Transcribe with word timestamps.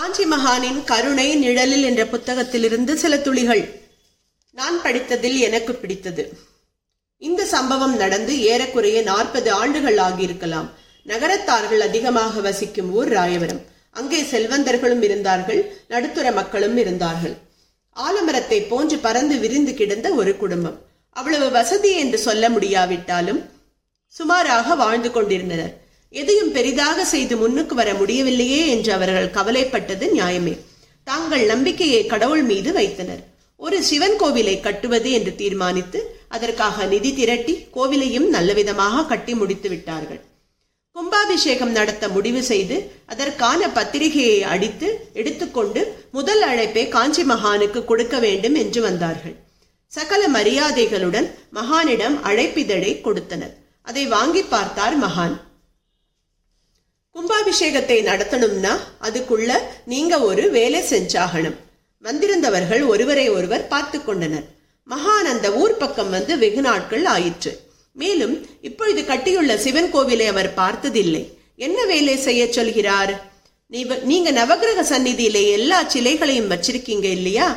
காஞ்சி 0.00 0.24
மகானின் 0.24 0.78
கருணை 0.84 1.26
நிழலில் 1.34 1.82
என்ற 1.82 2.02
புத்தகத்திலிருந்து 2.04 2.92
சில 2.94 3.14
துளிகள். 3.18 3.62
நான் 4.56 4.76
படித்ததில் 4.82 5.36
எனக்கு 5.38 5.72
பிடித்தது. 5.74 6.22
இந்த 7.18 7.44
சம்பவம் 7.44 7.96
நடந்து 7.96 8.34
ஏறக்குறைய 8.42 9.02
நாற்பது 9.02 9.52
ஆண்டுகள் 9.52 9.98
ஆகியிருக்கலாம். 10.06 10.68
நகரத்தார்கள் 11.06 11.82
அதிகமாக 11.88 12.40
வசிக்கும் 12.40 12.92
ஊர் 12.92 13.08
ராயவரம் 13.08 13.60
அங்கே 13.90 14.20
செல்வந்தர்களும் 14.22 15.02
இருந்தார்கள் 15.02 15.60
நடுத்தர 15.88 16.32
மக்களும் 16.32 16.76
இருந்தார்கள். 16.76 17.36
ஆலமரத்தை 17.96 18.60
போன்று 18.68 18.98
பறந்து 18.98 19.38
விரிந்து 19.38 19.74
கிடந்த 19.74 20.10
ஒரு 20.12 20.36
குடும்பம். 20.36 20.78
அவ்வளவு 21.16 21.50
வசதி 21.50 21.92
என்று 21.96 22.18
சொல்ல 22.18 22.50
முடியாவிட்டாலும் 22.50 23.42
சுமாராக 24.14 24.74
வாழ்ந்து 24.74 25.10
கொண்டிருந்தனர். 25.10 25.74
எதையும் 26.12 26.52
பெரிதாக 26.52 27.04
செய்து 27.04 27.36
முன்னுக்கு 27.36 27.74
வர 27.74 27.94
முடியவில்லையே 27.94 28.68
என்று 28.68 28.92
அவர்கள் 28.92 29.28
கவலைப்பட்டது 29.30 30.06
நியாயமே. 30.14 30.54
தாங்கள் 31.04 31.44
நம்பிக்கையை 31.46 32.06
கடவுள் 32.06 32.42
மீது 32.42 32.72
வைத்தனர். 32.72 33.22
ஒரு 33.56 33.82
சிவன் 33.82 34.16
கோவிலை 34.20 34.60
கட்டுவது 34.60 35.10
என்று 35.10 35.34
தீர்மானித்து 35.34 36.00
அதற்காக 36.28 36.84
நிதி 36.84 37.14
திரட்டி 37.14 37.54
கோவிலையும் 37.74 38.28
நல்லவிதமாக 38.32 39.06
கட்டி 39.06 39.34
முடித்து 39.34 39.68
விட்டார்கள். 39.68 40.20
கும்பாபிஷேகம் 40.92 41.70
நடத்த 41.70 42.08
முடிவு 42.08 42.42
செய்து 42.42 42.76
அதற்கான 43.06 43.68
பத்திரிகையை 43.68 44.42
அடித்து 44.42 44.88
எடுத்துக்கொண்டு 45.12 45.82
முதல் 46.12 46.42
அழைப்பை 46.42 46.88
காஞ்சி 46.88 47.22
மகானுக்கு 47.22 47.84
கொடுக்க 47.84 48.18
வேண்டும் 48.18 48.54
என்று 48.54 48.82
வந்தார்கள். 48.82 49.36
சகல 49.86 50.28
மரியாதைகளுடன் 50.28 51.28
மகானிடம் 51.54 52.18
அழைப்பிதழை 52.24 53.00
கொடுத்தனர். 53.00 53.54
அதை 53.82 54.06
வாங்கி 54.06 54.42
பார்த்தார் 54.42 54.98
மகான். 54.98 55.36
கும்பாபிஷேகத்தை 57.14 57.96
நடத்தணும்னா 58.08 58.72
அதுக்குள்ள 59.02 59.52
நீங்க 59.84 60.20
ஒரு 60.20 60.50
வேலை 60.50 60.80
செஞ்சாகணும். 60.82 61.56
வந்திருந்தவர்கள் 61.98 62.82
ஒருவரை 62.82 63.28
ஒருவர் 63.28 63.68
பார்த்து 63.68 63.98
கொண்டனர். 64.04 64.46
மகான் 64.90 65.26
அந்த 65.32 65.52
ஊர் 65.52 65.76
பக்கம் 65.76 66.10
வந்து 66.10 66.38
வெகு 66.38 66.60
நாட்கள் 66.60 67.04
ஆயிற்று. 67.04 67.52
மேலும் 67.92 68.34
இப்பொழுது 68.60 69.04
கட்டியுள்ள 69.04 69.56
சிவன் 69.56 69.92
கோவிலை 69.94 70.26
அவர் 70.26 70.54
பார்த்ததில்லை. 70.54 71.22
என்ன 71.56 71.84
வேலை 71.84 72.16
செய்ய 72.16 72.52
சொல்கிறார்? 72.52 73.12
நீங்க 74.02 74.30
நவகிரக 74.32 74.80
சந்நிதியில 74.92 75.50
எல்லா 75.50 75.78
சிலைகளையும் 75.88 76.50
வச்சிருக்கீங்க 76.50 77.08
இல்லையா? 77.18 77.48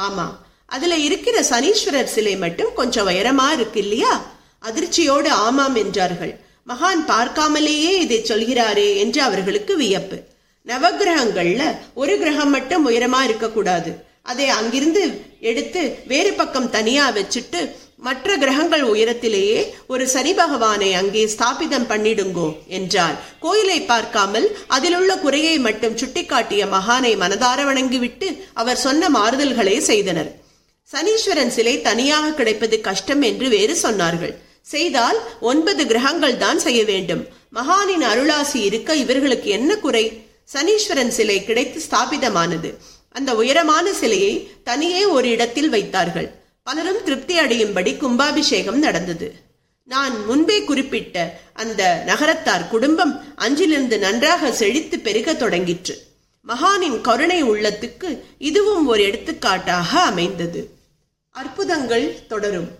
ஆமா. 0.00 0.26
அதுல 0.66 0.96
இருக்கிற 0.96 1.36
சனீஸ்வரர் 1.50 2.14
சிலை 2.14 2.36
மட்டும் 2.36 2.72
கொஞ்சம் 2.74 3.08
உயரமா 3.08 3.46
இருக்கு 3.52 3.80
இல்லையா? 3.80 4.12
அதிர்ச்சியோடு 4.62 5.28
ஆமாம் 5.28 5.74
என்றார்கள். 5.74 6.32
மகான் 6.70 7.02
பார்க்காமலேயே 7.12 7.92
இதை 8.04 8.18
சொல்கிறாரே 8.30 8.88
என்று 9.02 9.20
அவர்களுக்கு 9.28 9.74
வியப்பு. 9.82 10.16
நவகிரகங்கள்ல 10.66 11.62
ஒரு 12.00 12.14
கிரகம் 12.22 12.52
மட்டும் 12.56 12.86
உயரமா 12.88 13.20
இருக்கக்கூடாது. 13.28 13.90
அதை 14.30 14.46
அங்கிருந்து 14.56 15.02
எடுத்து 15.50 15.82
வேறு 16.10 16.32
பக்கம் 16.40 16.72
தனியா 16.74 17.04
வச்சுட்டு 17.16 17.60
மற்ற 18.06 18.36
கிரகங்கள் 18.42 18.84
உயரத்திலேயே 18.90 19.60
ஒரு 19.92 20.04
சனி 20.12 20.32
பகவானை 20.40 20.90
அங்கே 21.00 21.22
ஸ்தாபிதம் 21.32 21.88
பண்ணிடுங்கோ 21.90 22.46
என்றார் 22.78 23.16
கோயிலை 23.44 23.78
பார்க்காமல் 23.90 24.46
அதிலுள்ள 24.76 25.14
குறையை 25.24 25.56
மட்டும் 25.66 25.98
சுட்டிக்காட்டிய 26.02 26.68
மகானை 26.76 27.12
மனதார 27.22 27.64
வணங்கிவிட்டு 27.70 28.28
அவர் 28.62 28.82
சொன்ன 28.86 29.10
மாறுதல்களை 29.18 29.76
செய்தனர். 29.90 30.30
சனீஸ்வரன் 30.90 31.54
சிலை 31.56 31.74
தனியாக 31.88 32.32
கிடைப்பது 32.38 32.78
கஷ்டம் 32.88 33.24
என்று 33.30 33.48
வேறு 33.56 33.76
சொன்னார்கள். 33.86 34.34
செய்தால் 34.62 35.18
ஒன்பது 35.40 35.86
கிரகங்கள் 35.86 36.36
தான் 36.36 36.58
செய்ய 36.58 36.84
வேண்டும். 36.84 37.26
மகானின் 37.54 38.02
அருளாசி 38.02 38.62
இருக்க 38.62 38.94
இவர்களுக்கு 38.94 39.50
என்ன 39.50 39.76
குறை? 39.76 40.24
சனீஸ்வரன் 40.52 41.08
சிலை 41.08 41.44
கிடைத்து 41.44 41.82
ஸ்தாபிதமானது. 41.90 42.74
அந்த 43.10 43.34
உயரமான 43.34 43.92
சிலையை 43.92 44.50
தனியே 44.64 45.04
ஒரு 45.04 45.28
இடத்தில் 45.28 45.68
வைத்தார்கள். 45.68 46.30
பலரும் 46.62 47.02
திருப்தி 47.04 47.38
அடையும்படி 47.38 47.96
கும்பாபிஷேகம் 47.96 48.78
நடந்தது. 48.78 49.34
நான் 49.84 50.24
முன்பே 50.24 50.64
குறிப்பிட்ட 50.64 51.40
அந்த 51.52 52.02
நகரத்தார் 52.06 52.68
குடும்பம் 52.68 53.34
அஞ்சிலிருந்து 53.38 53.98
நன்றாக 53.98 54.52
செழித்து 54.52 54.98
பெருகத் 54.98 55.42
தொடங்கிற்று. 55.42 55.96
மகானின் 56.48 57.00
கருணை 57.00 57.44
உள்ளத்துக்கு 57.44 58.20
இதுவும் 58.38 58.86
ஒரு 58.86 59.02
எடுத்துக்காட்டாக 59.02 60.00
அமைந்தது. 60.00 60.68
அற்புதங்கள் 61.30 62.26
தொடரும். 62.28 62.79